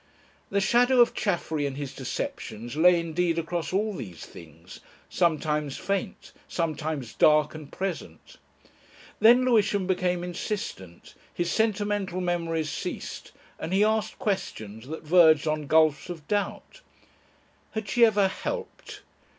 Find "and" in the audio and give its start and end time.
1.67-1.77, 7.53-7.71, 13.59-13.71